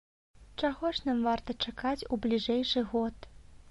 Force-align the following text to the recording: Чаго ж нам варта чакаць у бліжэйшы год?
Чаго 0.61 0.91
ж 0.95 1.03
нам 1.11 1.21
варта 1.29 1.59
чакаць 1.67 2.07
у 2.15 2.23
бліжэйшы 2.25 2.89
год? 2.97 3.35